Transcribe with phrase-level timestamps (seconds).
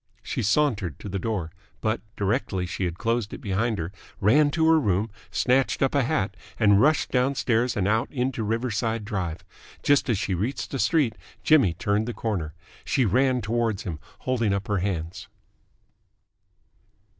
[0.23, 4.67] She sauntered to the door, but, directly she had closed it behind her, ran to
[4.67, 9.45] her room, snatched up a hat, and rushed downstairs and out into Riverside Drive.
[9.83, 12.55] Just as she reached the street, Jimmy turned the corner.
[12.83, 15.27] She ran towards him, holding up her hands.